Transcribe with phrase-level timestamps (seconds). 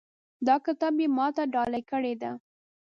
[0.47, 2.31] دا کتاب یې ما ته ډالۍ کړی ده